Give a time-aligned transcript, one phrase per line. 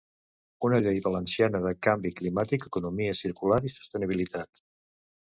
[0.67, 4.63] Una llei valenciana de canvi climàtic, economia circular i sostenibilitat.